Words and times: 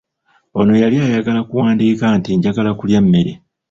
Ono 0.59 0.73
yali 0.81 0.97
ayagala 1.07 1.41
kuwandiika 1.47 2.05
nti 2.17 2.29
njagala 2.37 2.71
kulya 2.79 2.99
mmere. 3.05 3.31